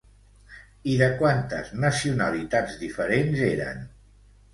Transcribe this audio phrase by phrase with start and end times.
[0.93, 3.85] I de quantes nacionalitats diferents eren?